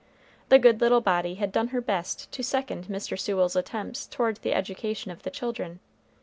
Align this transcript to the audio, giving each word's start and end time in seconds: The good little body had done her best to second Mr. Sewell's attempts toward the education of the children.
The 0.49 0.57
good 0.57 0.81
little 0.81 0.99
body 0.99 1.35
had 1.35 1.51
done 1.51 1.67
her 1.67 1.79
best 1.79 2.31
to 2.31 2.41
second 2.43 2.85
Mr. 2.87 3.19
Sewell's 3.19 3.55
attempts 3.55 4.07
toward 4.07 4.37
the 4.37 4.51
education 4.55 5.11
of 5.11 5.21
the 5.21 5.29
children. 5.29 5.79